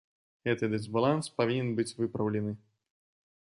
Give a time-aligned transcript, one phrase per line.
[0.47, 2.51] Гэты дысбаланс павінен быць выпраўлены.